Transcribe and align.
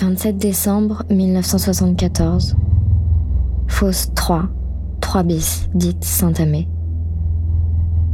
27 0.00 0.38
décembre 0.38 1.02
1974. 1.10 2.56
Fosse 3.68 4.10
3, 4.14 4.44
3 5.02 5.22
bis, 5.24 5.68
dite 5.74 6.02
Saint-Amé. 6.04 6.68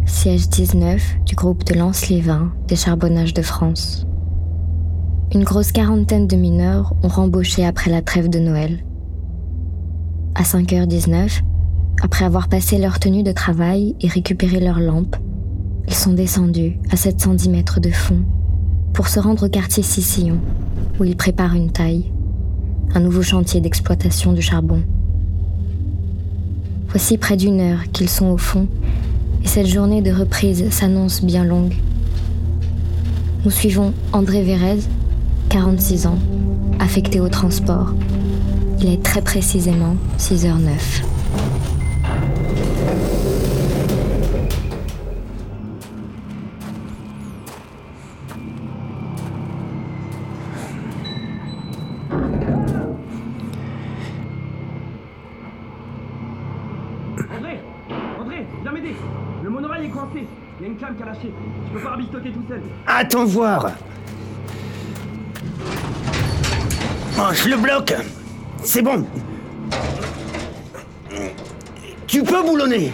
Siège 0.05 0.49
19 0.49 1.19
du 1.25 1.37
groupe 1.37 1.63
de 1.63 1.75
Lance-les-Vins 1.75 2.51
des 2.67 2.75
Charbonnages 2.75 3.35
de 3.35 3.43
France. 3.43 4.05
Une 5.33 5.45
grosse 5.45 5.71
quarantaine 5.71 6.27
de 6.27 6.35
mineurs 6.35 6.93
ont 7.05 7.09
rembauché 7.09 7.65
après 7.65 7.91
la 7.93 8.03
trêve 8.03 8.31
de 8.31 8.41
Noël. 8.41 8.85
À 10.35 10.43
5h19, 10.43 11.43
après 12.03 12.25
avoir 12.25 12.49
passé 12.49 12.79
leur 12.79 12.99
tenue 12.99 13.23
de 13.23 13.33
travail 13.33 13.95
et 14.01 14.09
récupéré 14.09 14.59
leurs 14.59 14.81
lampes, 14.81 15.17
ils 15.87 15.95
sont 15.95 16.15
descendus 16.15 16.81
à 16.91 16.97
710 16.97 17.49
mètres 17.49 17.79
de 17.79 17.91
fond 17.91 18.25
pour 18.97 19.09
se 19.09 19.21
rendre 19.21 19.45
au 19.45 19.49
quartier 19.51 19.83
Sicillon, 19.83 20.39
où 20.99 21.05
ils 21.05 21.19
préparent 21.19 21.55
une 21.55 21.71
taille, 21.71 22.11
un 22.95 23.01
nouveau 23.01 23.21
chantier 23.21 23.61
d'exploitation 23.61 24.33
du 24.33 24.41
charbon. 24.41 24.83
Voici 26.89 27.19
près 27.19 27.37
d'une 27.37 27.61
heure 27.61 27.83
qu'ils 27.93 28.09
sont 28.09 28.29
au 28.29 28.39
fond, 28.39 28.67
et 29.45 29.49
cette 29.49 29.67
journée 29.67 30.01
de 30.01 30.11
reprise 30.11 30.71
s'annonce 30.71 31.23
bien 31.23 31.45
longue. 31.45 31.75
Nous 33.45 33.51
suivons 33.51 33.93
André 34.15 34.43
Vérez, 34.43 34.79
46 35.51 36.07
ans, 36.07 36.19
affecté 36.81 37.21
au 37.21 37.29
transport. 37.29 37.93
Il 38.81 38.89
est 38.89 39.03
très 39.03 39.21
précisément 39.21 39.97
6h09. 40.19 41.16
M'aider. 58.77 58.97
Le 59.43 59.51
monorail 59.51 59.87
est 59.87 59.91
coincé. 59.91 60.27
Il 60.59 60.63
y 60.63 60.69
a 60.69 60.73
une 60.73 60.77
clame 60.77 60.97
qui 60.97 61.03
a 61.03 61.07
lâché. 61.07 61.33
Je 61.69 61.73
peux 61.77 61.83
pas 61.83 61.91
rabistoquer 61.91 62.31
tout 62.31 62.45
seul. 62.49 62.63
Attends 62.87 63.25
voir. 63.25 63.73
Oh, 67.19 67.33
je 67.33 67.49
le 67.49 67.57
bloque. 67.57 67.95
C'est 68.63 68.83
bon. 68.83 69.07
Tu 72.07 72.23
peux 72.23 72.43
boulonner. 72.43 72.93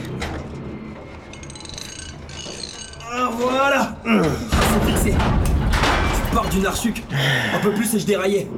Ah 3.13 3.31
voilà. 3.33 3.97
C'est 4.05 4.91
fixé. 4.91 5.15
Tu 5.15 6.35
pars 6.35 6.49
du 6.49 6.61
Narsuc. 6.61 7.03
Un 7.55 7.59
peu 7.61 7.73
plus 7.73 7.95
et 7.95 7.99
je 7.99 8.07
déraillais. 8.07 8.49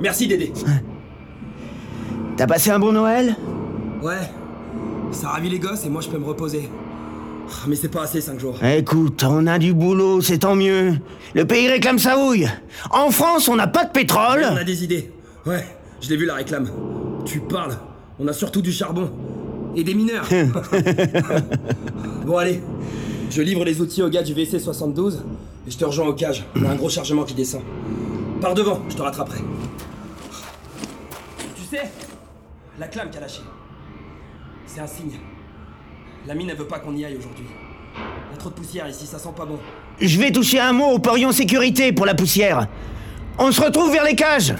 Merci 0.00 0.28
Dédé. 0.28 0.52
T'as 2.36 2.46
passé 2.46 2.70
un 2.70 2.78
bon 2.78 2.92
Noël? 2.92 3.36
Ouais 4.00 4.30
Ça 5.12 5.28
ravit 5.28 5.48
les 5.48 5.58
gosses 5.58 5.84
et 5.84 5.88
moi 5.88 6.00
je 6.00 6.08
peux 6.08 6.18
me 6.18 6.24
reposer. 6.26 6.68
Ah, 7.50 7.64
Mais 7.66 7.76
c'est 7.76 7.88
pas 7.88 8.02
assez 8.02 8.20
5 8.20 8.38
jours. 8.38 8.62
Écoute, 8.62 9.24
on 9.24 9.46
a 9.46 9.58
du 9.58 9.72
boulot, 9.72 10.20
c'est 10.20 10.38
tant 10.38 10.54
mieux. 10.54 10.94
Le 11.34 11.46
pays 11.46 11.68
réclame 11.68 11.98
sa 11.98 12.18
houille. 12.18 12.46
En 12.90 13.10
France, 13.10 13.48
on 13.48 13.56
n'a 13.56 13.66
pas 13.66 13.84
de 13.84 13.90
pétrole. 13.90 14.46
On 14.50 14.56
a 14.56 14.64
des 14.64 14.84
idées. 14.84 15.10
Ouais, 15.46 15.64
je 16.00 16.10
l'ai 16.10 16.16
vu 16.16 16.26
la 16.26 16.34
réclame. 16.34 16.70
Tu 17.24 17.40
parles. 17.40 17.76
On 18.18 18.28
a 18.28 18.32
surtout 18.32 18.60
du 18.60 18.72
charbon. 18.72 19.10
Et 19.76 19.84
des 19.84 19.94
mineurs. 19.94 20.26
bon 22.26 22.36
allez. 22.36 22.62
Je 23.30 23.42
livre 23.42 23.64
les 23.64 23.80
outils 23.80 24.02
au 24.02 24.08
gars 24.08 24.22
du 24.22 24.32
WC 24.32 24.58
72 24.58 25.22
et 25.66 25.70
je 25.70 25.76
te 25.78 25.84
rejoins 25.84 26.06
au 26.08 26.14
cage. 26.14 26.44
On 26.56 26.64
a 26.64 26.70
un 26.70 26.74
gros 26.76 26.88
chargement 26.88 27.24
qui 27.24 27.34
descend. 27.34 27.62
Par 28.40 28.54
devant, 28.54 28.80
je 28.88 28.96
te 28.96 29.02
rattraperai. 29.02 29.40
Tu 31.54 31.62
sais, 31.70 31.90
la 32.78 32.88
clame 32.88 33.10
qui 33.10 33.18
a 33.18 33.20
lâché. 33.20 33.40
C'est 34.78 34.84
un 34.84 34.86
signe. 34.86 35.18
La 36.24 36.36
mine, 36.36 36.50
elle 36.50 36.56
veut 36.56 36.68
pas 36.68 36.78
qu'on 36.78 36.94
y 36.94 37.04
aille 37.04 37.16
aujourd'hui. 37.16 37.46
Il 37.96 38.32
y 38.32 38.34
a 38.34 38.38
trop 38.38 38.50
de 38.50 38.54
poussière 38.54 38.86
ici, 38.88 39.08
ça 39.08 39.18
sent 39.18 39.32
pas 39.36 39.44
bon. 39.44 39.58
Je 40.00 40.20
vais 40.20 40.30
toucher 40.30 40.60
un 40.60 40.72
mot 40.72 40.92
au 40.92 41.00
porion 41.00 41.32
sécurité 41.32 41.92
pour 41.92 42.06
la 42.06 42.14
poussière. 42.14 42.68
On 43.40 43.50
se 43.50 43.60
retrouve 43.60 43.90
vers 43.90 44.04
les 44.04 44.14
cages. 44.14 44.54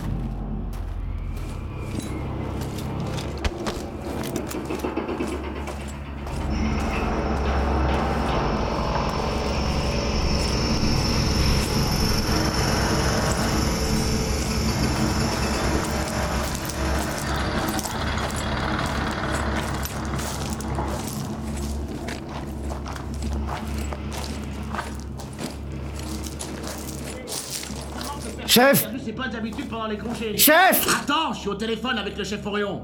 Chef 28.58 28.88
C'est 29.04 29.12
pas 29.12 29.28
d'habitude 29.28 29.68
pendant 29.68 29.86
les 29.86 29.96
congés. 29.96 30.36
Chef 30.36 31.02
Attends, 31.02 31.32
je 31.32 31.38
suis 31.38 31.48
au 31.48 31.54
téléphone 31.54 31.96
avec 31.96 32.18
le 32.18 32.24
chef 32.24 32.44
Orion. 32.44 32.82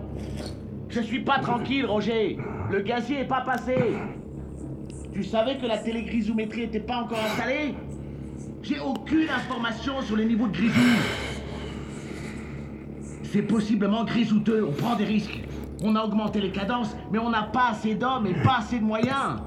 Je 0.88 1.00
suis 1.00 1.24
pas 1.24 1.40
tranquille, 1.40 1.84
Roger. 1.84 2.38
Le 2.70 2.80
gazier 2.80 3.22
est 3.22 3.26
pas 3.26 3.40
passé. 3.40 3.96
Tu 5.12 5.24
savais 5.24 5.58
que 5.58 5.66
la 5.66 5.78
télégrisoumétrie 5.78 6.62
était 6.62 6.78
pas 6.78 6.98
encore 6.98 7.18
installée? 7.18 7.74
J'ai 8.62 8.78
aucune 8.78 9.28
information 9.28 10.00
sur 10.02 10.14
les 10.14 10.26
niveaux 10.26 10.46
de 10.46 10.52
grisou. 10.52 10.80
C'est 13.24 13.42
possiblement 13.42 14.04
grisouteux, 14.04 14.68
on 14.68 14.72
prend 14.72 14.94
des 14.94 15.04
risques. 15.04 15.40
On 15.82 15.96
a 15.96 16.04
augmenté 16.04 16.40
les 16.40 16.52
cadences, 16.52 16.94
mais 17.10 17.18
on 17.18 17.30
n'a 17.30 17.42
pas 17.42 17.70
assez 17.70 17.96
d'hommes 17.96 18.28
et 18.28 18.42
pas 18.44 18.58
assez 18.58 18.78
de 18.78 18.84
moyens. 18.84 19.40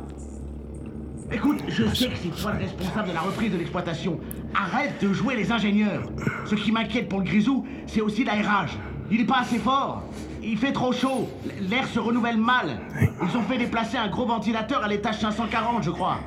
Écoute, 1.31 1.59
je 1.67 1.83
sais 1.93 2.07
que 2.07 2.17
c'est 2.21 2.41
toi 2.41 2.53
le 2.53 2.59
responsable 2.59 3.09
de 3.09 3.13
la 3.13 3.19
reprise 3.19 3.51
de 3.51 3.57
l'exploitation. 3.57 4.19
Arrête 4.55 4.93
de 5.01 5.11
jouer 5.11 5.35
les 5.35 5.51
ingénieurs. 5.51 6.03
Ce 6.45 6.55
qui 6.55 6.71
m'inquiète 6.71 7.09
pour 7.09 7.19
le 7.19 7.25
grisou, 7.25 7.65
c'est 7.85 7.99
aussi 8.01 8.23
l'aérage. 8.23 8.77
Il 9.11 9.17
n'est 9.19 9.25
pas 9.25 9.39
assez 9.41 9.59
fort. 9.59 10.03
Il 10.41 10.57
fait 10.57 10.71
trop 10.71 10.93
chaud. 10.93 11.29
L'air 11.69 11.85
se 11.87 11.99
renouvelle 11.99 12.37
mal. 12.37 12.79
Ils 13.01 13.37
ont 13.37 13.41
fait 13.43 13.57
déplacer 13.57 13.97
un 13.97 14.07
gros 14.07 14.25
ventilateur 14.25 14.83
à 14.83 14.87
l'étage 14.87 15.19
540, 15.19 15.83
je 15.83 15.91
crois. 15.91 16.19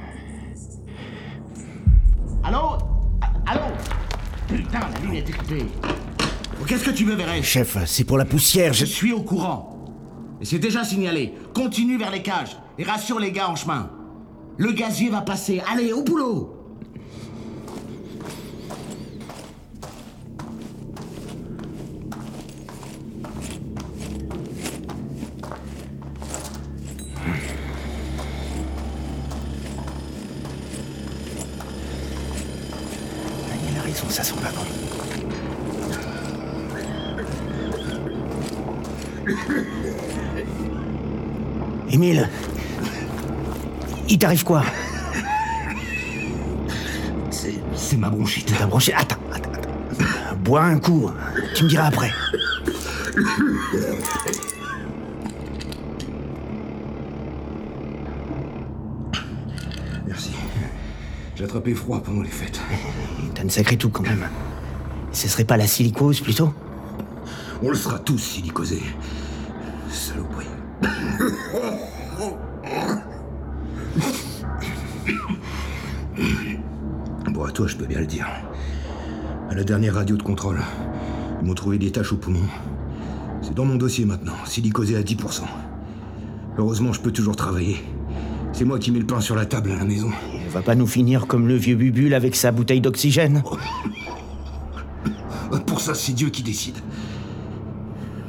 Allô? 2.44 2.77
Allô? 3.47 3.62
Putain, 4.49 4.81
la 4.81 5.00
ligne 5.06 5.16
est 5.16 5.37
coupée. 5.37 5.66
Qu'est-ce 6.66 6.84
que 6.84 6.91
tu 6.91 7.05
veux, 7.05 7.15
Vérez 7.15 7.43
Chef, 7.43 7.78
c'est 7.87 8.05
pour 8.05 8.19
la 8.19 8.27
poussière, 8.27 8.75
Je 8.75 8.81
je... 8.81 8.84
suis 8.84 9.12
au 9.12 9.22
courant. 9.22 9.78
Et 10.43 10.44
c'est 10.44 10.59
déjà 10.59 10.84
signalé. 10.84 11.34
Continue 11.55 11.97
vers 11.97 12.10
les 12.10 12.22
cages 12.22 12.56
et 12.78 12.84
rassure 12.84 13.19
les 13.19 13.33
gars 13.33 13.49
en 13.49 13.56
chemin. 13.56 13.91
Le 14.56 14.72
gazier 14.72 15.11
va 15.11 15.22
passer. 15.22 15.62
Allez, 15.71 15.93
au 15.93 16.03
boulot 16.03 16.61
ça 34.10 34.25
sent 34.25 34.34
pas 34.43 34.50
bon. 34.50 34.65
Émile 41.91 42.28
Il 44.10 44.18
t'arrive 44.18 44.42
quoi 44.42 44.65
C'est 47.30 47.97
ma 47.97 48.10
bronchite. 48.10 48.53
T'as 48.59 48.66
branché 48.66 48.92
Attends, 48.92 49.16
attends, 49.33 49.53
attends. 49.53 50.36
Bois 50.42 50.62
un 50.62 50.78
coup, 50.80 51.10
tu 51.54 51.65
me 51.65 51.68
diras 51.68 51.86
après. 51.86 52.10
Merci. 60.07 60.30
J'ai 61.36 61.45
attrapé 61.45 61.74
froid 61.74 62.03
pendant 62.03 62.22
les 62.22 62.28
fêtes. 62.28 62.60
T'as 63.34 63.42
une 63.42 63.51
sacrée 63.51 63.77
toux 63.77 63.91
quand 63.91 64.03
même. 64.03 64.28
Ce 65.12 65.28
serait 65.28 65.45
pas 65.45 65.57
la 65.57 65.68
silicose 65.68 66.21
plutôt? 66.21 66.53
On 67.62 67.71
le 67.71 67.77
sera 67.77 68.01
tous 68.01 68.18
silicosés. 68.18 68.83
Toi, 77.60 77.68
je 77.68 77.77
peux 77.77 77.84
bien 77.84 78.01
le 78.01 78.07
dire. 78.07 78.27
À 79.51 79.54
la 79.54 79.65
dernière 79.65 79.97
radio 79.97 80.16
de 80.16 80.22
contrôle, 80.22 80.62
ils 81.42 81.47
m'ont 81.47 81.53
trouvé 81.53 81.77
des 81.77 81.92
taches 81.92 82.10
au 82.10 82.16
poumon. 82.16 82.41
C'est 83.42 83.53
dans 83.53 83.66
mon 83.66 83.74
dossier 83.74 84.07
maintenant, 84.07 84.33
silicosé 84.47 84.97
à 84.97 85.03
10%. 85.03 85.42
Heureusement, 86.57 86.95
je 86.95 87.03
peux 87.03 87.10
toujours 87.10 87.36
travailler. 87.36 87.77
C'est 88.54 88.65
moi 88.65 88.78
qui 88.78 88.91
mets 88.91 88.98
le 88.98 89.04
pain 89.04 89.21
sur 89.21 89.36
la 89.36 89.45
table 89.45 89.72
à 89.72 89.77
la 89.77 89.84
maison. 89.84 90.10
Il 90.42 90.48
va 90.48 90.62
pas 90.62 90.74
nous 90.74 90.86
finir 90.86 91.27
comme 91.27 91.48
le 91.48 91.54
vieux 91.54 91.77
Bubule 91.77 92.15
avec 92.15 92.34
sa 92.34 92.51
bouteille 92.51 92.80
d'oxygène 92.80 93.42
Pour 95.66 95.83
ça, 95.83 95.92
c'est 95.92 96.12
Dieu 96.12 96.30
qui 96.30 96.42
décide. 96.42 96.78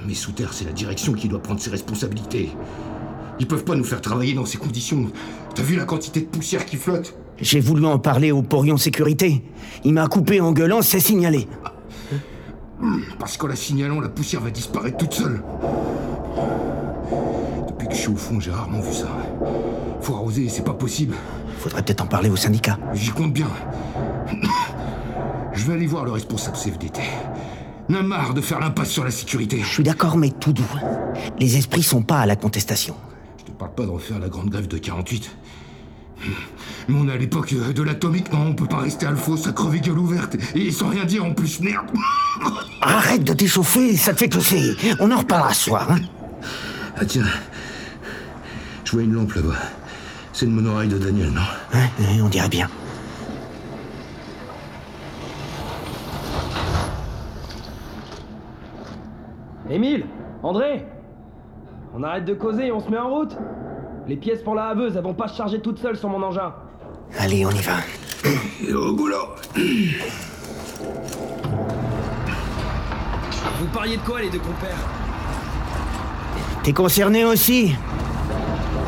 Mais 0.06 0.14
sous 0.14 0.34
terre, 0.34 0.52
c'est 0.52 0.66
la 0.66 0.74
direction 0.74 1.14
qui 1.14 1.30
doit 1.30 1.42
prendre 1.42 1.62
ses 1.62 1.70
responsabilités. 1.70 2.50
Ils 3.40 3.48
peuvent 3.48 3.64
pas 3.64 3.76
nous 3.76 3.86
faire 3.86 4.02
travailler 4.02 4.34
dans 4.34 4.46
ces 4.46 4.58
conditions. 4.58 5.10
T'as 5.56 5.64
vu 5.64 5.78
la 5.78 5.86
quantité 5.86 6.20
de 6.20 6.26
poussière 6.26 6.66
qui 6.66 6.76
flotte? 6.76 7.16
J'ai 7.42 7.60
voulu 7.60 7.86
en 7.86 7.98
parler 7.98 8.32
au 8.32 8.44
porion 8.44 8.78
sécurité. 8.78 9.44
Il 9.84 9.94
m'a 9.94 10.08
coupé 10.08 10.40
en 10.42 10.52
gueulant, 10.52 10.82
c'est 10.82 11.00
signalé. 11.00 11.48
Parce 13.20 13.38
qu'en 13.38 13.48
la 13.48 13.56
signalant, 13.56 14.00
la 14.00 14.10
poussière 14.10 14.42
va 14.42 14.52
disparaître 14.52 14.98
toute 14.98 15.14
seule. 15.14 15.42
Depuis 17.68 17.88
que 17.88 17.94
je 17.94 18.00
suis 18.00 18.10
au 18.10 18.16
fond, 18.16 18.40
j'ai 18.40 18.52
rarement 18.52 18.80
vu 18.80 18.94
ça. 18.94 19.08
Faut 20.02 20.16
arroser, 20.16 20.50
c'est 20.50 20.64
pas 20.64 20.74
possible. 20.74 21.16
Faudrait 21.60 21.84
peut-être 21.84 22.02
en 22.02 22.08
parler 22.08 22.30
au 22.30 22.36
syndicat. 22.36 22.78
J'y 22.94 23.12
compte 23.12 23.34
bien. 23.34 23.48
Je 25.54 25.66
vais 25.66 25.74
aller 25.74 25.88
voir 25.88 26.06
le 26.06 26.12
responsable 26.12 26.58
CFDT. 26.58 27.02
N'a 27.90 28.02
marre 28.04 28.34
de 28.34 28.42
faire 28.42 28.60
l'impasse 28.60 28.90
sur 28.90 29.04
la 29.04 29.12
sécurité. 29.12 29.60
Je 29.60 29.68
suis 29.68 29.84
d'accord, 29.84 30.18
mais 30.18 30.30
tout 30.30 30.54
doux. 30.54 30.64
Les 31.40 31.58
esprits 31.58 31.84
sont 31.84 32.04
pas 32.04 32.20
à 32.20 32.26
la 32.26 32.36
contestation. 32.36 32.96
Je 33.40 33.46
te 33.46 33.52
parle 33.52 33.74
pas 33.74 33.84
de 33.86 33.90
refaire 33.90 34.20
la 34.20 34.30
grande 34.30 34.50
grève 34.50 34.68
de 34.68 34.78
48. 34.78 35.36
Mais 36.92 36.98
on 37.00 37.08
est 37.08 37.14
à 37.14 37.18
l'époque 37.18 37.54
de 37.54 37.84
l'atomique, 37.84 38.34
non 38.34 38.48
On 38.50 38.54
peut 38.54 38.66
pas 38.66 38.80
rester 38.80 39.06
à 39.06 39.12
le 39.12 39.16
fosse 39.16 39.48
à 39.48 39.54
crever 39.54 39.80
gueule 39.80 39.98
ouverte 39.98 40.36
et 40.56 40.72
sans 40.72 40.90
rien 40.90 41.06
dire 41.06 41.24
en 41.24 41.34
plus, 41.34 41.62
merde 41.62 41.86
Arrête 42.82 43.24
de 43.24 43.32
t'échauffer, 43.32 43.96
ça 43.96 44.14
te 44.14 44.20
fait 44.20 44.28
tousser. 44.28 44.76
On 45.00 45.10
en 45.10 45.20
reparlera 45.20 45.54
ce 45.54 45.70
soir. 45.70 45.90
Hein 45.90 46.00
Ah 46.98 47.06
tiens, 47.06 47.24
je 48.84 48.92
vois 48.92 49.04
une 49.04 49.14
lampe 49.14 49.32
là-bas. 49.34 49.56
C'est 50.34 50.46
le 50.46 50.52
monorail 50.52 50.90
de 50.90 50.98
Daniel, 50.98 51.30
non? 51.30 51.42
Hein, 51.74 51.88
On 52.22 52.28
dirait 52.28 52.50
bien. 52.50 52.68
Émile 59.70 60.06
André 60.44 60.86
On 61.94 62.04
arrête 62.04 62.26
de 62.26 62.34
causer 62.34 62.66
et 62.66 62.72
on 62.74 62.82
se 62.82 62.90
met 62.90 62.98
en 62.98 63.10
route 63.10 63.38
Les 64.08 64.18
pièces 64.18 64.42
pour 64.44 64.56
la 64.56 64.66
haveuse, 64.66 64.98
elles 64.98 65.04
vont 65.04 65.14
pas 65.14 65.30
se 65.30 65.38
charger 65.38 65.62
toutes 65.62 65.78
seules 65.78 65.96
sur 65.96 66.10
mon 66.10 66.22
engin. 66.22 66.54
Allez, 67.20 67.46
on 67.46 67.52
y 67.52 67.62
va. 67.62 67.78
Et 68.68 68.74
au 68.74 68.94
boulot 68.94 69.28
Vous 73.60 73.68
pariez 73.74 73.98
de 73.98 74.02
quoi 74.02 74.22
les 74.22 74.30
deux 74.30 74.40
compères? 74.40 74.78
T'es 76.64 76.74
concerné 76.74 77.26
aussi? 77.26 77.76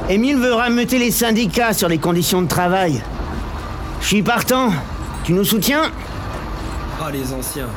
Émile 0.10 0.38
veut 0.38 0.54
rameuter 0.54 1.00
les 1.00 1.12
syndicats 1.12 1.74
sur 1.74 1.88
les 1.88 1.98
conditions 1.98 2.42
de 2.42 2.48
travail. 2.48 3.02
Je 4.02 4.08
suis 4.08 4.24
partant. 4.24 4.72
Tu 5.24 5.34
nous 5.34 5.46
soutiens? 5.46 5.92
Ah 7.02 7.10
les 7.12 7.34
anciens. 7.34 7.70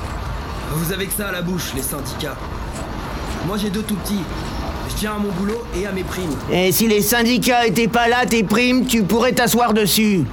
Vous 0.73 0.93
avez 0.93 1.07
que 1.07 1.13
ça 1.13 1.29
à 1.29 1.33
la 1.33 1.43
bouche, 1.43 1.73
les 1.75 1.83
syndicats. 1.83 2.37
Moi 3.47 3.57
j'ai 3.57 3.71
deux 3.71 3.83
tout 3.83 3.95
petits. 3.95 4.23
Je 4.97 5.01
tiens 5.03 5.17
à 5.17 5.19
mon 5.19 5.31
boulot 5.31 5.63
et 5.77 5.87
à 5.87 5.93
mes 5.93 6.05
primes. 6.05 6.35
Et 6.51 6.73
si 6.73 6.89
les 6.89 7.03
syndicats 7.03 7.67
étaient 7.67 7.87
pas 7.87 8.09
là, 8.09 8.25
tes 8.25 8.43
primes, 8.43 8.87
tu 8.87 9.03
pourrais 9.03 9.33
t'asseoir 9.33 9.75
dessus. 9.75 10.25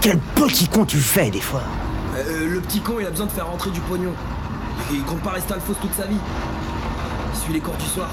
Quel 0.00 0.18
petit 0.36 0.68
con 0.68 0.84
tu 0.84 0.98
fais 0.98 1.30
des 1.30 1.40
fois. 1.40 1.62
Euh, 2.16 2.46
le 2.46 2.60
petit 2.60 2.78
con 2.78 2.94
il 3.00 3.06
a 3.06 3.10
besoin 3.10 3.26
de 3.26 3.32
faire 3.32 3.48
rentrer 3.48 3.70
du 3.70 3.80
pognon. 3.80 4.12
Et 4.92 4.94
il 4.94 5.02
compte 5.02 5.20
pas 5.20 5.30
rester 5.30 5.54
à 5.54 5.56
le 5.56 5.62
fosse 5.62 5.78
toute 5.80 5.94
sa 5.94 6.06
vie. 6.06 6.14
Il 7.32 7.40
suit 7.40 7.54
les 7.54 7.58
cours 7.58 7.74
du 7.74 7.86
soir. 7.86 8.08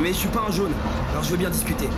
Mais 0.00 0.10
je 0.10 0.18
suis 0.18 0.28
pas 0.28 0.44
un 0.48 0.52
jaune, 0.52 0.72
alors 1.10 1.24
je 1.24 1.30
veux 1.30 1.36
bien 1.36 1.50
discuter. 1.50 1.88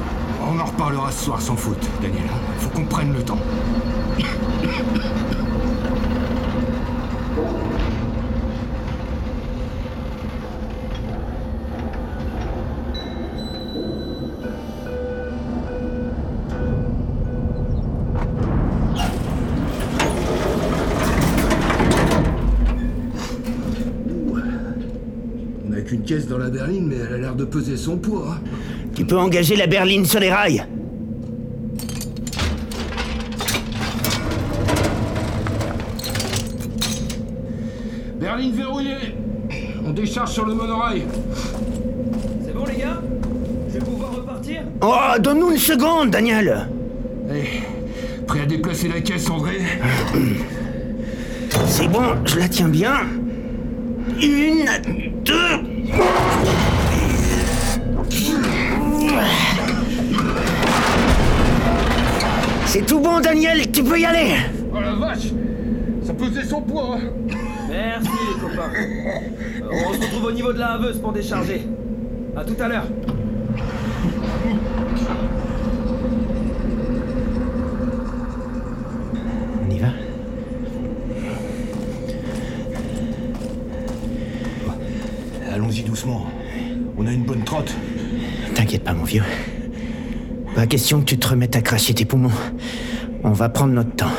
On 0.41 0.59
en 0.59 0.65
reparlera 0.65 1.13
ce 1.13 1.27
soir 1.27 1.43
sans 1.43 1.57
faute, 1.57 1.87
Daniel. 2.01 2.23
Faut 2.59 2.71
qu'on 2.71 2.87
prenne 2.87 3.13
le 3.13 3.23
temps. 3.23 3.41
Caisse 26.09 26.27
dans 26.27 26.39
la 26.39 26.49
berline, 26.49 26.87
mais 26.87 26.97
elle 27.07 27.15
a 27.17 27.19
l'air 27.19 27.35
de 27.35 27.45
peser 27.45 27.77
son 27.77 27.99
poids. 27.99 28.37
hein. 28.39 28.41
Tu 28.95 29.05
peux 29.05 29.19
engager 29.19 29.57
la 29.57 29.67
berline 29.67 30.07
sur 30.07 30.19
les 30.21 30.31
rails. 30.33 30.65
Berline 38.21 38.53
verrouillée 38.53 39.15
On 39.87 39.91
décharge 39.91 40.33
sur 40.33 40.45
le 40.47 40.55
monorail 40.55 41.05
C'est 42.45 42.55
bon 42.55 42.65
les 42.67 42.77
gars? 42.81 43.01
Je 43.69 43.75
vais 43.75 43.85
pouvoir 43.85 44.15
repartir? 44.15 44.63
Oh, 44.81 45.19
donne-nous 45.21 45.53
une 45.53 45.59
seconde, 45.59 46.11
Daniel. 46.11 46.69
Allez, 47.31 47.45
prêt 48.27 48.41
à 48.41 48.47
déplacer 48.47 48.89
la 48.89 49.01
caisse, 49.03 49.29
André 49.29 49.59
C'est 51.67 51.89
bon, 51.89 52.01
je 52.25 52.39
la 52.39 52.49
tiens 52.49 52.69
bien. 52.69 52.95
Une, 54.23 54.65
deux. 55.25 55.68
C'est 62.69 62.85
tout 62.85 63.01
bon, 63.01 63.19
Daniel, 63.19 63.73
tu 63.73 63.83
peux 63.83 63.99
y 63.99 64.05
aller. 64.05 64.35
Oh 64.75 64.79
la 64.79 64.93
vache 64.93 65.29
Ça 66.03 66.13
pesait 66.13 66.45
son 66.45 66.61
poids 66.61 66.99
hein. 66.99 67.35
Merci 67.67 68.11
les 68.11 68.41
copains. 68.43 68.71
Euh, 68.77 69.71
on 69.89 69.95
se 69.95 70.01
retrouve 70.01 70.25
au 70.25 70.33
niveau 70.33 70.53
de 70.53 70.59
la 70.59 70.73
haveuse 70.73 70.99
pour 70.99 71.13
décharger. 71.13 71.63
À 72.37 72.45
tout 72.45 72.57
à 72.61 72.69
l'heure. 72.69 72.85
On 79.67 79.71
y 79.71 79.79
va 79.79 79.89
Allons-y 85.55 85.83
doucement. 85.85 86.27
On 86.99 87.07
a 87.07 87.13
une 87.13 87.25
bonne 87.25 87.45
trotte. 87.45 87.75
T'inquiète 88.55 88.85
pas, 88.85 88.93
mon 88.93 89.05
vieux. 89.05 89.25
Pas 90.59 90.67
question 90.67 90.99
que 90.99 91.05
tu 91.05 91.17
te 91.17 91.29
remettes 91.29 91.55
à 91.55 91.63
cracher 91.63 91.95
tes 91.95 92.05
poumons. 92.05 92.33
On 93.23 93.31
va 93.31 93.49
prendre 93.49 93.75
notre 93.75 93.95
temps. 93.95 94.11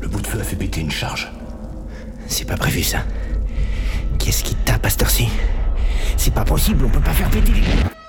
Le 0.00 0.06
bout 0.06 0.20
de 0.20 0.26
feu 0.28 0.38
a 0.38 0.44
fait 0.44 0.54
péter 0.54 0.80
une 0.80 0.92
charge. 0.92 1.32
C'est 2.28 2.46
pas 2.46 2.56
prévu, 2.56 2.84
ça. 2.84 2.98
Qu'est-ce 4.20 4.44
qui 4.44 4.54
tape 4.54 4.86
à 4.86 4.90
cette 4.90 5.02
heure-ci? 5.02 5.28
C'est 6.16 6.32
pas 6.32 6.44
possible, 6.44 6.84
on 6.84 6.88
peut 6.88 7.00
pas 7.00 7.10
faire 7.10 7.30
péter 7.30 7.50
les... 7.50 7.99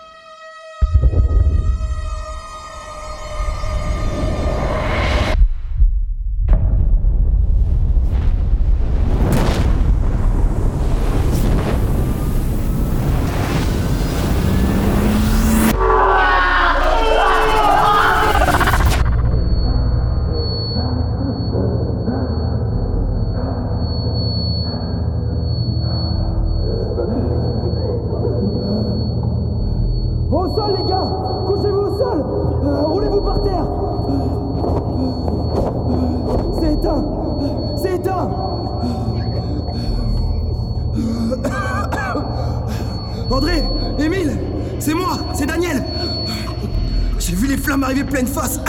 Flammes 47.71 47.83
arriver 47.85 48.03
pleine 48.03 48.27
face 48.27 48.59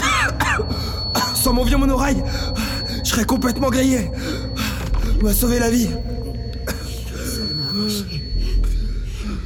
Sans 1.34 1.52
mon 1.52 1.64
vieux 1.64 1.76
monorail, 1.76 2.22
je 3.02 3.10
serais 3.10 3.24
complètement 3.24 3.68
grillé 3.68 4.08
Il 5.18 5.24
m'a 5.24 5.32
sauvé 5.32 5.58
la 5.58 5.70
vie 5.70 5.88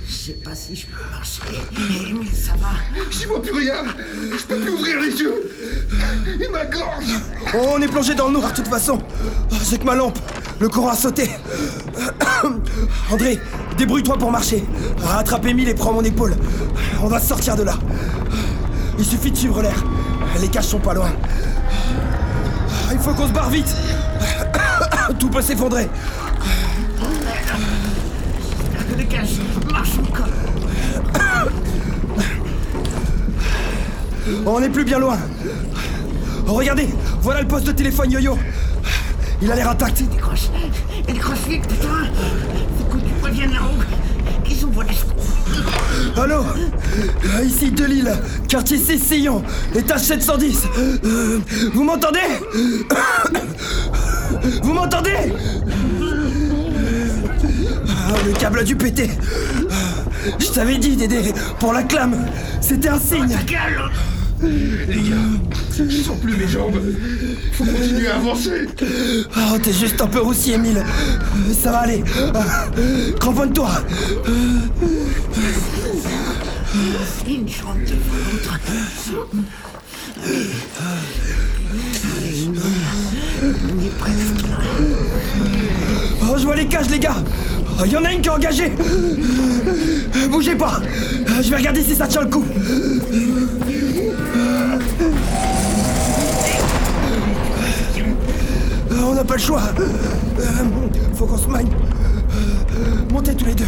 Je 0.07 0.13
sais 0.13 0.33
pas 0.45 0.55
si 0.55 0.77
je 0.77 0.85
peux 0.85 1.11
marcher. 1.11 1.41
Mais 1.73 2.37
ça 2.37 2.53
va. 2.61 3.01
J'y 3.11 3.25
vois 3.25 3.41
plus 3.41 3.55
rien 3.55 3.77
Je 4.15 4.45
peux 4.45 4.57
plus 4.57 4.73
ouvrir 4.73 5.01
les 5.01 5.19
yeux 5.19 5.51
Et 6.39 6.49
ma 6.49 6.67
gorge 6.67 7.07
On 7.55 7.81
est 7.81 7.89
plongé 7.89 8.15
dans 8.15 8.27
le 8.27 8.35
noir 8.35 8.51
de 8.51 8.57
toute 8.57 8.69
façon. 8.69 8.99
J'ai 9.71 9.79
que 9.79 9.85
ma 9.85 9.95
lampe. 9.95 10.19
Le 10.61 10.69
courant 10.69 10.91
a 10.91 10.97
sauté. 10.97 11.31
André, 13.11 13.41
Débrouille-toi 13.77 14.17
pour 14.17 14.31
marcher. 14.31 14.65
Rattrape 15.03 15.47
Emile 15.47 15.69
et 15.69 15.75
prends 15.75 15.93
mon 15.93 16.03
épaule. 16.03 16.35
On 17.03 17.09
va 17.09 17.21
sortir 17.21 17.57
de 17.57 17.63
là. 17.63 17.75
Il 18.99 19.05
suffit 19.05 19.31
de 19.31 19.37
suivre 19.37 19.63
l'air. 19.63 19.85
Les 20.41 20.49
caches 20.49 20.67
sont 20.67 20.79
pas 20.79 20.95
loin. 20.95 21.11
Il 22.93 22.99
faut 22.99 23.13
qu'on 23.13 23.29
se 23.29 23.33
barre 23.33 23.51
vite. 23.51 23.75
Tout 25.19 25.29
peut 25.29 25.43
s'effondrer. 25.43 25.89
Les 28.97 29.05
caches 29.07 29.39
marchent 29.71 29.99
encore. 29.99 30.29
On 34.47 34.61
n'est 34.61 34.69
plus 34.69 34.85
bien 34.85 34.99
loin. 34.99 35.19
Regardez, 36.47 36.89
voilà 37.21 37.43
le 37.43 37.49
poste 37.49 37.67
de 37.67 37.73
téléphone 37.73 38.11
yo-yo. 38.11 38.39
Il 39.43 39.51
a 39.53 39.55
l'air 39.55 39.71
intact. 39.71 40.03
Décroche. 40.03 40.49
Décroche 41.07 41.47
vite, 41.49 41.67
putain. 41.67 42.07
Faut 42.79 42.85
que 42.85 42.99
tu 42.99 43.13
préviennes 43.21 43.53
la 43.53 43.61
roue. 43.61 43.86
Allô 46.17 46.43
Euh, 46.45 47.45
Ici 47.45 47.71
de 47.71 47.85
Lille, 47.85 48.13
quartier 48.49 48.79
Cessillon, 48.79 49.43
étage 49.75 50.01
710. 50.03 50.63
Euh, 51.05 51.39
vous 51.75 51.85
m'entendez 51.85 52.19
Vous 54.63 54.73
m'entendez 54.73 55.33
Ah, 57.89 58.15
Le 58.27 58.33
câble 58.33 58.61
a 58.61 58.65
dû 58.65 58.77
péter. 58.77 59.11
Je 60.39 60.47
t'avais 60.47 60.79
dit, 60.79 60.97
Dédé, 60.97 61.33
pour 61.61 61.73
la 61.73 61.83
clame, 61.83 62.17
c'était 62.61 62.89
un 62.89 62.99
signe. 62.99 63.37
Calme. 63.47 63.91
Les 64.43 65.01
gars, 65.09 65.17
je 65.79 66.03
sens 66.03 66.19
plus 66.21 66.37
mes 66.37 66.47
jambes. 66.49 66.79
Faut 67.53 67.65
continuer 67.65 68.09
à 68.09 68.17
avancer. 68.17 68.67
Oh, 69.37 69.57
t'es 69.63 69.73
juste 69.73 70.01
un 70.01 70.07
peu 70.07 70.21
roussi, 70.21 70.53
Emile. 70.53 70.79
Euh, 70.79 71.55
Ça 71.63 71.71
va 71.73 71.79
aller. 71.79 72.05
Euh, 72.19 73.13
Cramponne-toi. 73.19 73.71
Une 77.29 77.49
chambre. 77.49 77.81
Oh, 86.23 86.35
je 86.39 86.45
vois 86.45 86.57
les 86.57 86.67
cages, 86.67 86.89
les 86.91 86.99
gars. 86.99 87.17
Il 87.85 87.93
y 87.93 87.97
en 87.97 88.05
a 88.05 88.13
une 88.13 88.21
qui 88.21 88.29
est 88.29 88.33
engagée. 88.33 88.73
Bougez 90.31 90.55
pas. 90.55 90.81
Je 91.43 91.51
vais 91.51 91.57
regarder 91.57 91.83
si 91.83 91.95
ça 91.95 92.07
tient 92.07 92.23
le 92.23 92.31
coup. 92.31 92.45
Euh, 98.91 99.03
On 99.05 99.15
n'a 99.15 99.25
pas 99.25 99.35
le 99.35 99.41
choix. 99.41 99.63
Euh, 99.79 100.45
Faut 101.15 101.27
qu'on 101.27 101.39
se 101.39 101.49
magne. 101.49 101.69
Montez 103.13 103.35
tous 103.35 103.47
les 103.47 103.55
deux. 103.55 103.65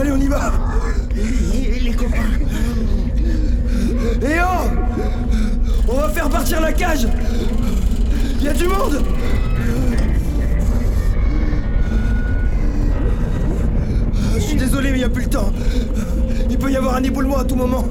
Allez, 0.00 0.12
on 0.12 0.20
y 0.20 0.28
va. 0.28 0.52
Les 1.82 1.92
copains. 1.92 2.18
Et 4.22 4.36
oh 4.40 4.68
On 5.88 5.94
va 5.94 6.08
faire 6.10 6.28
partir 6.28 6.60
la 6.60 6.72
cage 6.72 7.08
Il 8.38 8.44
y 8.44 8.48
a 8.48 8.52
du 8.52 8.68
monde 8.68 9.02
Je 14.36 14.40
suis 14.40 14.56
désolé, 14.56 14.92
mais 14.92 14.98
il 14.98 15.00
n'y 15.00 15.04
a 15.04 15.08
plus 15.08 15.24
le 15.24 15.30
temps. 15.30 15.52
Il 16.48 16.56
peut 16.58 16.70
y 16.70 16.76
avoir 16.76 16.94
un 16.94 17.02
éboulement 17.02 17.38
à 17.38 17.44
tout 17.44 17.56
moment. 17.56 17.84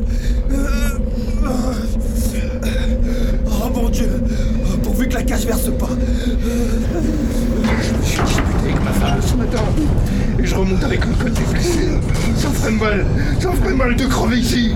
Oh 3.47 3.69
mon 3.75 3.89
dieu 3.89 4.09
Pourvu 4.81 5.09
que 5.09 5.15
la 5.15 5.23
cage 5.23 5.45
verse 5.45 5.69
pas. 5.77 5.89
Je 8.01 8.07
suis 8.07 8.21
disputé 8.21 8.69
avec 8.69 8.83
ma 8.85 8.91
femme 8.91 9.21
ce 9.21 9.35
matin. 9.35 9.59
Et 10.39 10.45
je 10.45 10.55
remonte 10.55 10.83
avec 10.83 11.05
le 11.05 11.13
côté 11.13 11.41
blessé. 11.51 11.89
Ça 12.35 12.49
ferait 12.49 12.71
mal. 12.71 13.05
Ça 13.39 13.49
me 13.49 13.55
ferait 13.55 13.73
mal 13.73 13.95
de 13.95 14.05
crever 14.05 14.37
ici. 14.37 14.73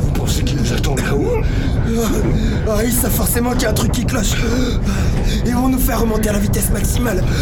Vous 0.00 0.10
pensez 0.14 0.42
qu'ils 0.42 0.60
nous 0.60 0.72
attendent 0.72 1.00
là-haut 1.00 1.42
Ah, 2.68 2.82
ils 2.84 2.92
savent 2.92 3.10
forcément 3.10 3.52
qu'il 3.52 3.62
y 3.62 3.66
a 3.66 3.70
un 3.70 3.74
truc 3.74 3.92
qui 3.92 4.04
cloche. 4.04 4.32
Ils 5.44 5.54
vont 5.54 5.68
nous 5.68 5.78
faire 5.78 6.00
remonter 6.00 6.30
à 6.30 6.32
la 6.32 6.38
vitesse 6.38 6.70
maximale. 6.70 7.22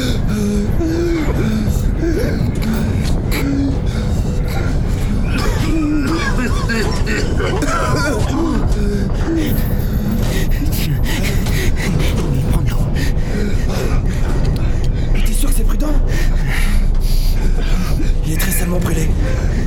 Il 18.26 18.32
est 18.32 18.36
très 18.36 18.50
salement 18.50 18.78
brûlé. 18.78 19.08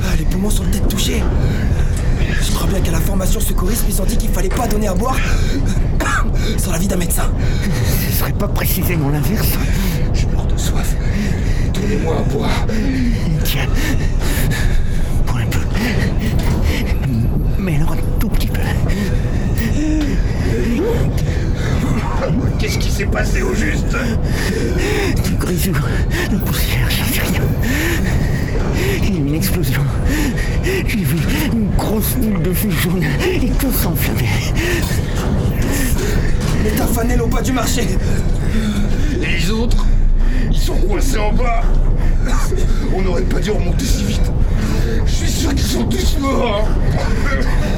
Ah, 0.02 0.16
les 0.18 0.24
poumons 0.24 0.50
sont 0.50 0.64
peut-être 0.64 0.88
touchés. 0.88 1.22
Je 2.40 2.52
crois 2.52 2.66
bien 2.68 2.80
qu'à 2.80 2.90
la 2.92 3.00
formation 3.00 3.40
secouriste, 3.40 3.84
ils 3.88 4.00
ont 4.00 4.04
dit 4.04 4.16
qu'il 4.16 4.30
fallait 4.30 4.48
pas 4.48 4.66
donner 4.66 4.88
à 4.88 4.94
boire 4.94 5.16
sans 6.58 6.72
l'avis 6.72 6.88
d'un 6.88 6.96
médecin. 6.96 7.30
Ce 8.10 8.18
serait 8.18 8.32
pas 8.32 8.48
précisément 8.48 9.10
l'inverse 9.10 9.48
Je 10.12 10.26
meurs 10.26 10.46
de 10.46 10.56
soif. 10.56 10.94
Donnez-moi 11.72 12.16
à 12.18 12.22
boire. 12.32 12.66
Tiens. 13.44 13.66
Pour 15.26 15.36
un 15.36 15.46
peu. 15.46 15.60
Mais 17.58 17.76
alors 17.76 17.92
un 17.92 18.18
tout 18.18 18.28
petit 18.28 18.48
peu. 18.48 18.60
Qu'est-ce 22.58 22.78
qui 22.78 22.90
s'est 22.90 23.06
passé 23.06 23.42
au 23.42 23.54
juste? 23.54 23.96
Du 25.24 25.34
grisou, 25.34 25.72
de 26.30 26.36
poussière, 26.38 26.87
explosion. 29.58 29.82
J'ai 30.64 31.04
vu 31.04 31.16
une 31.52 31.70
grosse 31.76 32.14
boule 32.14 32.42
de 32.42 32.52
feu 32.52 32.70
jaune 32.70 33.02
et 33.24 33.50
tout 33.58 33.72
s'enflammait. 33.72 34.52
Les 36.64 36.70
tafanels 36.70 37.22
ont 37.22 37.28
pas 37.28 37.42
dû 37.42 37.52
marcher. 37.52 37.86
Et 39.20 39.26
les 39.26 39.50
autres 39.50 39.84
Ils 40.50 40.58
sont 40.58 40.76
coincés 40.76 41.18
en 41.18 41.32
bas. 41.32 41.62
On 42.94 43.02
n'aurait 43.02 43.22
pas 43.22 43.40
dû 43.40 43.50
remonter 43.50 43.84
si 43.84 44.04
vite. 44.04 44.30
Je 45.06 45.12
suis 45.12 45.30
sûr 45.30 45.50
qu'ils 45.50 45.66
sont 45.66 45.84
tous 45.84 46.18
morts. 46.20 46.68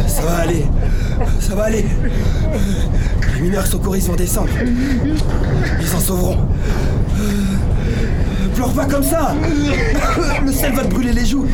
Ça 0.06 0.22
va 0.22 0.36
aller. 0.38 0.64
Ça 1.40 1.54
va 1.54 1.64
aller. 1.64 1.84
Les 3.34 3.40
mineurs 3.40 3.66
secouristes 3.66 4.08
vont 4.08 4.16
descendre. 4.16 4.50
Ils 5.80 5.94
en 5.94 6.00
sauveront. 6.00 6.38
Pleure 8.60 8.74
pas 8.74 8.84
comme 8.84 9.02
ça 9.02 9.34
Le 10.44 10.52
sel 10.52 10.74
va 10.74 10.82
te 10.82 10.88
brûler 10.88 11.14
les 11.14 11.24
joues. 11.24 11.46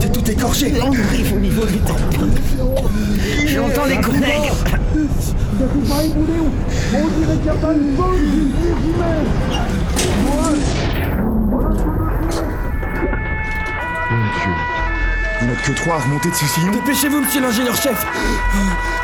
T'es 0.00 0.08
tout 0.08 0.30
écorché. 0.30 0.72
On 0.82 0.92
arrive 0.92 1.34
au 1.34 1.38
niveau 1.38 1.66
du 1.66 1.76
temps. 1.76 1.94
J'entends 3.46 3.84
les 3.84 4.00
collègues. 4.00 4.50
On 15.42 15.46
n'a 15.46 15.54
que 15.66 15.72
trois 15.72 15.96
à 15.96 15.98
remonter 15.98 16.30
de 16.30 16.34
ces 16.34 16.46
sillons. 16.46 16.72
Dépêchez-vous, 16.72 17.20
monsieur 17.20 17.42
l'ingénieur-chef. 17.42 18.06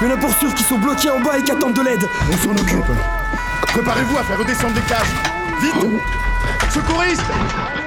Il 0.00 0.08
y 0.08 0.10
en 0.10 0.14
a 0.14 0.16
pour 0.16 0.34
sûr 0.34 0.54
qui 0.54 0.62
sont 0.62 0.78
bloqués 0.78 1.10
en 1.10 1.20
bas 1.20 1.36
et 1.38 1.42
qui 1.42 1.50
attendent 1.50 1.74
de 1.74 1.82
l'aide. 1.82 2.08
On 2.32 2.36
s'en 2.38 2.52
occupe. 2.52 2.86
Préparez-vous 3.66 4.16
à 4.16 4.22
faire 4.22 4.38
redescendre 4.38 4.74
les 4.74 4.80
cages. 4.80 5.12
Vite 5.60 5.74
Secouristes 6.70 7.24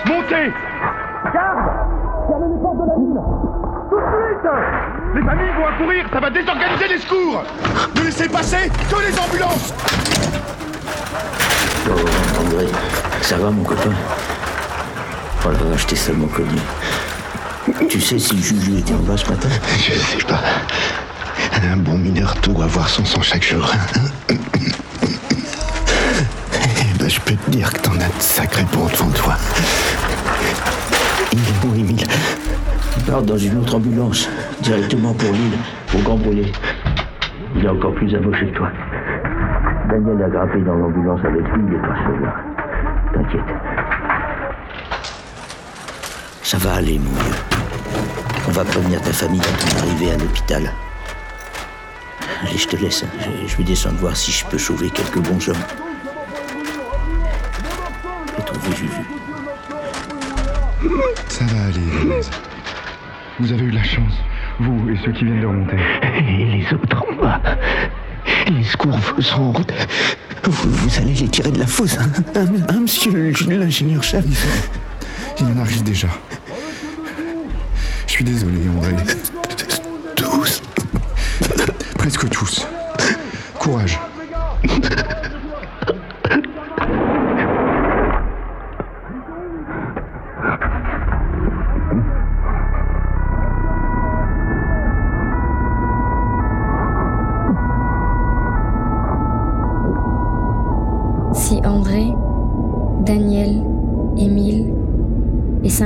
Montez 0.06 0.52
Les 5.16 5.22
familles 5.22 5.54
vont 5.58 5.68
accourir, 5.68 6.06
ça 6.12 6.20
va 6.20 6.30
désorganiser 6.30 6.88
les 6.90 6.98
secours 7.00 7.44
Ne 7.96 8.02
laissez 8.02 8.28
passer 8.28 8.70
que 8.90 8.96
les 9.08 9.18
ambulances 9.20 9.74
Oh, 11.88 12.42
André, 12.42 12.68
ça 13.22 13.38
va 13.38 13.52
mon 13.52 13.64
copain 13.64 13.92
Oh 15.46 15.50
là 15.52 15.58
là, 15.72 15.78
je 15.78 15.86
t'ai 15.86 15.96
seulement 15.96 16.28
connu. 16.28 16.58
Tu 17.90 18.00
sais 18.00 18.18
si 18.20 18.42
Juju 18.42 18.80
était 18.80 18.94
en 18.94 19.00
bas 19.00 19.18
ce 19.18 19.30
matin 19.30 19.50
Je 19.78 19.94
sais 19.94 20.24
pas. 20.26 20.40
Un 21.72 21.78
bon 21.78 21.98
mineur 21.98 22.34
doit 22.44 22.66
avoir 22.66 22.88
son 22.88 23.04
sang 23.06 23.22
chaque 23.22 23.44
jour. 23.44 23.70
Ben, 27.04 27.10
je 27.10 27.20
peux 27.20 27.36
te 27.36 27.52
dire 27.52 27.70
que 27.74 27.82
t'en 27.82 27.92
as 27.96 28.08
de 28.08 28.22
sacrés 28.22 28.64
bons 28.72 28.88
devant 28.88 29.10
toi. 29.10 29.36
Il 31.34 31.40
est 31.40 31.66
où, 31.66 31.76
Émile 31.76 32.08
Il 32.96 33.04
part 33.04 33.22
dans 33.22 33.36
une 33.36 33.58
autre 33.60 33.76
ambulance, 33.76 34.30
directement 34.62 35.14
pour 35.14 35.34
l'île, 35.34 35.58
au 35.94 36.02
Grand 36.02 36.16
Brûlé. 36.16 36.50
Il 37.58 37.66
est 37.66 37.68
encore 37.68 37.94
plus 37.96 38.16
amoché 38.16 38.48
que 38.48 38.56
toi. 38.56 38.72
Daniel 39.90 40.24
a 40.24 40.30
grimpé 40.30 40.62
dans 40.62 40.76
l'ambulance 40.76 41.20
avec 41.26 41.42
lui, 41.42 41.64
il 41.68 41.74
est 41.74 41.82
pas 41.82 41.98
seul 42.06 42.22
là. 42.22 42.36
T'inquiète. 43.14 43.56
Ça 46.42 46.58
va 46.58 46.76
aller, 46.76 47.00
mon 47.00 47.12
vieux. 47.12 47.36
On 48.48 48.52
va 48.52 48.64
prévenir 48.64 49.02
ta 49.02 49.12
famille 49.12 49.42
à 49.42 49.62
ton 49.62 49.78
arrivée 49.80 50.14
à 50.14 50.18
l'hôpital. 50.18 50.72
Allez, 52.44 52.58
je 52.58 52.68
te 52.70 52.78
laisse. 52.78 53.04
Je, 53.20 53.46
je 53.50 53.58
vais 53.58 53.64
descendre 53.66 53.98
voir 53.98 54.16
si 54.16 54.32
je 54.32 54.46
peux 54.46 54.58
sauver 54.58 54.90
quelques 54.90 55.20
bons 55.20 55.50
hommes. 55.50 55.93
Juju. 58.66 58.88
Ça 61.28 61.46
va 61.46 61.64
aller, 61.64 62.06
Louise. 62.06 62.30
Vous 63.40 63.52
avez 63.52 63.64
eu 63.64 63.72
de 63.72 63.76
la 63.76 63.84
chance, 63.84 64.14
vous 64.60 64.90
et 64.90 64.98
ceux 65.04 65.12
qui 65.12 65.26
viennent 65.26 65.42
de 65.42 65.46
remonter. 65.48 65.78
Et 66.28 66.46
les 66.46 66.66
autres 66.74 67.04
en 67.10 67.22
bas. 67.22 67.42
Les 68.48 68.64
secours 68.64 68.98
sont 69.20 69.42
en 69.42 69.52
route. 69.52 69.72
Vous, 70.44 70.70
vous 70.70 70.98
allez 70.98 71.14
les 71.14 71.28
tirer 71.28 71.52
de 71.52 71.60
la 71.60 71.68
fosse, 71.68 71.98
hein, 71.98 72.10
hein, 72.36 72.46
hein, 72.70 72.80
monsieur 72.80 73.34
l'ingénieur-chef. 73.50 74.26
Il 75.40 75.46
en 75.46 75.62
arrive 75.62 75.84
déjà. 75.84 76.08
Je 78.08 78.12
suis 78.12 78.24
désolé, 78.24 78.60
André. 78.70 78.94
Tous. 80.16 80.62
Presque 81.98 82.30
tous. 82.30 82.68
Courage. 83.60 83.98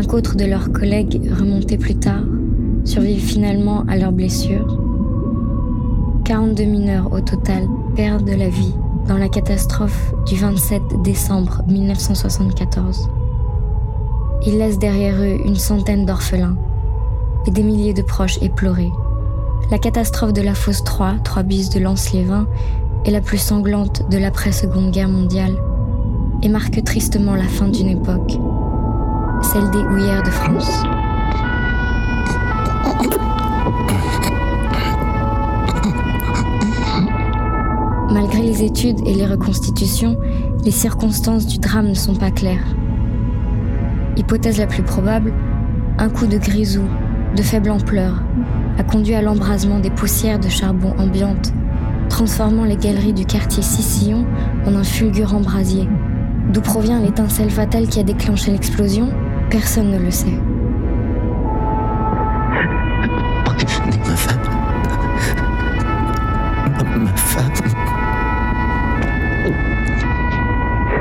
De 0.08 0.46
leurs 0.46 0.72
collègues 0.72 1.30
remontés 1.38 1.78
plus 1.78 1.96
tard 1.96 2.24
survivent 2.86 3.24
finalement 3.24 3.84
à 3.90 3.98
leurs 3.98 4.14
blessures, 4.14 4.80
42 6.24 6.64
mineurs 6.64 7.12
au 7.12 7.20
total 7.20 7.68
perdent 7.94 8.30
la 8.30 8.48
vie 8.48 8.74
dans 9.08 9.18
la 9.18 9.28
catastrophe 9.28 10.14
du 10.26 10.36
27 10.36 10.82
décembre 11.04 11.62
1974. 11.68 13.10
Ils 14.46 14.58
laissent 14.58 14.80
derrière 14.80 15.22
eux 15.22 15.46
une 15.46 15.58
centaine 15.58 16.06
d'orphelins 16.06 16.58
et 17.46 17.52
des 17.52 17.64
milliers 17.64 17.94
de 17.94 18.02
proches 18.02 18.42
éplorés. 18.42 18.92
La 19.70 19.78
catastrophe 19.78 20.34
de 20.34 20.42
la 20.42 20.56
fosse 20.56 20.86
3, 20.86 21.16
3 21.24 21.44
bis 21.44 21.70
de 21.70 21.80
Lens-les-Vins, 21.80 22.48
est 23.06 23.12
la 23.12 23.22
plus 23.22 23.40
sanglante 23.40 24.10
de 24.10 24.18
l'après-seconde 24.18 24.92
guerre 24.92 25.10
mondiale 25.10 25.58
et 26.42 26.50
marque 26.50 26.82
tristement 26.84 27.36
la 27.36 27.44
fin 27.44 27.68
d'une 27.68 27.90
époque, 27.90 28.40
celle 29.48 29.70
des 29.72 29.80
houillères 29.80 30.24
de 30.24 30.30
France. 30.30 30.84
Malgré 38.12 38.42
les 38.42 38.64
études 38.64 39.00
et 39.06 39.14
les 39.14 39.26
reconstitutions, 39.26 40.18
les 40.66 40.72
circonstances 40.72 41.46
du 41.46 41.60
drame 41.60 41.88
ne 41.88 41.94
sont 41.94 42.16
pas 42.16 42.32
claires. 42.32 42.76
Hypothèse 44.18 44.58
la 44.58 44.68
plus 44.68 44.84
probable, 44.84 45.34
un 45.98 46.10
coup 46.10 46.28
de 46.28 46.38
grisou, 46.38 46.84
de 47.36 47.42
faible 47.42 47.70
ampleur, 47.70 48.22
a 48.78 48.84
conduit 48.84 49.16
à 49.16 49.22
l'embrasement 49.22 49.80
des 49.80 49.92
poussières 49.92 50.40
de 50.40 50.50
charbon 50.50 50.94
ambiantes, 50.98 51.54
transformant 52.10 52.66
les 52.66 52.78
galeries 52.78 53.14
du 53.14 53.26
quartier 53.26 53.64
Sicillon 53.64 54.26
en 54.66 54.76
un 54.76 54.84
fulgurant 54.84 55.42
brasier. 55.42 55.88
D'où 56.52 56.62
provient 56.62 57.00
l'étincelle 57.00 57.50
fatale 57.50 57.88
qui 57.88 58.00
a 58.00 58.04
déclenché 58.04 58.52
l'explosion? 58.52 59.10
Personne 59.50 59.92
ne 59.92 59.98
le 59.98 60.12
sait. 60.12 60.28
Prévenez 63.46 63.98
ma 63.98 64.16
femme. 64.16 64.42
Ma 67.00 67.16
femme. 67.16 67.52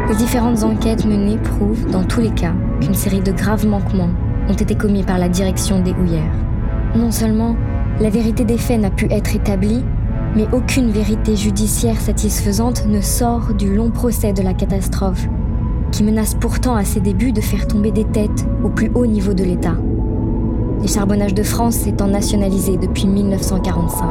Les 0.09 0.15
différentes 0.15 0.63
enquêtes 0.63 1.05
menées 1.05 1.39
prouvent, 1.39 1.91
dans 1.91 2.05
tous 2.05 2.21
les 2.21 2.31
cas, 2.31 2.55
qu'une 2.81 2.95
série 2.95 3.21
de 3.21 3.33
graves 3.33 3.67
manquements 3.67 4.11
ont 4.49 4.55
été 4.55 4.77
commis 4.77 5.03
par 5.03 5.19
la 5.19 5.29
direction 5.29 5.81
des 5.81 5.93
houillères. 5.93 6.23
Non 6.95 7.11
seulement 7.11 7.57
la 8.01 8.11
vérité 8.11 8.45
des 8.45 8.59
faits 8.59 8.81
n'a 8.81 8.91
pu 8.91 9.07
être 9.11 9.35
établie, 9.35 9.85
mais 10.37 10.47
aucune 10.53 10.91
vérité 10.91 11.35
judiciaire 11.35 12.01
satisfaisante 12.01 12.87
ne 12.87 13.01
sort 13.01 13.55
du 13.55 13.75
long 13.75 13.91
procès 13.91 14.33
de 14.33 14.43
la 14.43 14.55
catastrophe, 14.55 15.27
qui 15.97 16.05
menace 16.05 16.35
pourtant 16.35 16.75
à 16.75 16.85
ses 16.85 17.01
débuts 17.01 17.33
de 17.33 17.41
faire 17.41 17.67
tomber 17.67 17.91
des 17.91 18.05
têtes 18.05 18.47
au 18.63 18.69
plus 18.69 18.91
haut 18.95 19.07
niveau 19.07 19.33
de 19.33 19.43
l'État. 19.43 19.77
Les 20.83 20.89
charbonnages 20.89 21.33
de 21.33 21.43
France 21.43 21.87
étant 21.87 22.07
nationalisés 22.07 22.77
depuis 22.77 23.07
1945. 23.07 24.07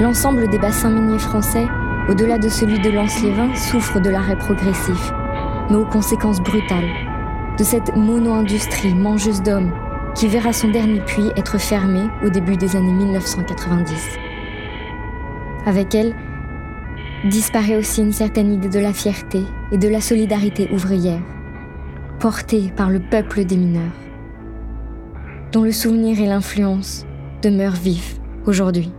L'ensemble 0.00 0.48
des 0.48 0.58
bassins 0.58 0.88
miniers 0.88 1.18
français, 1.18 1.66
au-delà 2.08 2.38
de 2.38 2.48
celui 2.48 2.80
de 2.80 2.88
Lens-les-Vins, 2.88 3.54
souffre 3.56 4.00
de 4.00 4.08
l'arrêt 4.08 4.36
progressif, 4.36 5.12
mais 5.68 5.76
aux 5.76 5.84
conséquences 5.84 6.40
brutales, 6.40 7.09
de 7.60 7.64
cette 7.64 7.94
mono-industrie 7.94 8.94
mangeuse 8.94 9.42
d'hommes 9.42 9.70
qui 10.14 10.28
verra 10.28 10.50
son 10.50 10.70
dernier 10.70 11.00
puits 11.00 11.28
être 11.36 11.58
fermé 11.60 12.08
au 12.24 12.30
début 12.30 12.56
des 12.56 12.74
années 12.74 12.90
1990. 12.90 14.16
Avec 15.66 15.94
elle, 15.94 16.14
disparaît 17.26 17.76
aussi 17.76 18.00
une 18.00 18.14
certaine 18.14 18.54
idée 18.54 18.70
de 18.70 18.78
la 18.78 18.94
fierté 18.94 19.42
et 19.72 19.76
de 19.76 19.88
la 19.88 20.00
solidarité 20.00 20.70
ouvrière, 20.72 21.20
portée 22.18 22.72
par 22.74 22.88
le 22.88 22.98
peuple 22.98 23.44
des 23.44 23.58
mineurs, 23.58 23.92
dont 25.52 25.62
le 25.62 25.72
souvenir 25.72 26.18
et 26.18 26.26
l'influence 26.26 27.04
demeurent 27.42 27.72
vifs 27.72 28.18
aujourd'hui. 28.46 28.90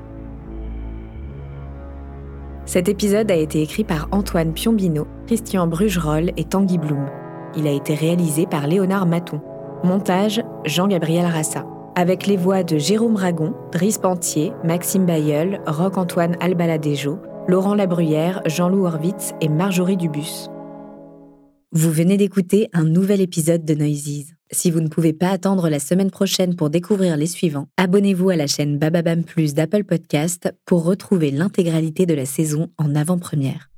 Cet 2.67 2.89
épisode 2.89 3.32
a 3.32 3.36
été 3.36 3.63
écrit 3.63 3.84
par 3.84 4.08
Antoine 4.12 4.54
Piombino, 4.54 5.08
Christian 5.26 5.65
Brugerolles 5.65 6.32
et 6.38 6.43
Tanguy 6.43 6.78
Blum. 6.78 7.08
Il 7.56 7.68
a 7.68 7.72
été 7.72 7.94
réalisé 7.94 8.46
par 8.46 8.68
Léonard 8.68 9.06
Maton. 9.06 9.42
Montage 9.84 10.42
Jean-Gabriel 10.66 11.26
Rassa. 11.26 11.66
Avec 11.96 12.26
les 12.26 12.38
voix 12.38 12.64
de 12.64 12.78
Jérôme 12.78 13.16
Ragon, 13.16 13.54
Driss 13.72 13.98
Pantier, 13.98 14.54
Maxime 14.64 15.06
Bayeul, 15.06 15.60
Roc-Antoine 15.68 16.38
Albaladejo, 16.40 17.20
Laurent 17.48 17.76
Labruyère, 17.76 18.42
Jean-Loup 18.46 18.86
Horvitz 18.86 19.34
et 19.42 19.50
Marjorie 19.50 19.98
Dubus. 19.98 20.48
Vous 21.74 21.92
venez 21.92 22.18
d'écouter 22.18 22.70
un 22.74 22.84
nouvel 22.84 23.22
épisode 23.22 23.66
de 23.66 23.74
Noises. 23.74 24.34
Si 24.52 24.72
vous 24.72 24.82
ne 24.82 24.90
pouvez 24.90 25.14
pas 25.14 25.30
attendre 25.30 25.70
la 25.70 25.80
semaine 25.80 26.12
prochaine 26.12 26.56
pour 26.56 26.70
découvrir 26.70 27.18
les 27.18 27.28
suivants, 27.28 27.68
abonnez-vous 27.78 28.30
à 28.30 28.36
la 28.36 28.48
chaîne 28.48 28.78
Bababam 28.78 29.24
Plus 29.24 29.54
d'Apple 29.54 29.86
Podcast 29.86 30.54
pour 30.66 30.84
retrouver 30.84 31.32
l'intégralité 31.32 32.06
de 32.06 32.14
la 32.14 32.26
saison 32.26 32.70
en 32.78 32.96
avant-première. 32.96 33.70